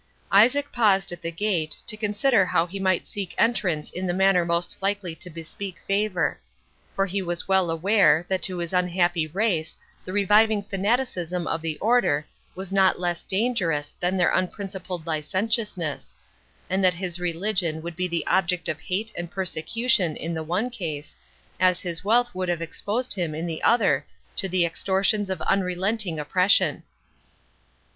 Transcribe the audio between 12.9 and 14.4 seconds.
less dangerous than their